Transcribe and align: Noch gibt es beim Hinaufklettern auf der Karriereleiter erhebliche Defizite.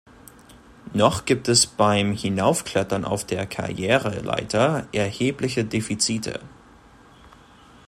Noch 0.95 1.25
gibt 1.25 1.47
es 1.47 1.67
beim 1.67 2.13
Hinaufklettern 2.15 3.05
auf 3.05 3.23
der 3.23 3.45
Karriereleiter 3.45 4.87
erhebliche 4.91 5.63
Defizite. 5.63 6.39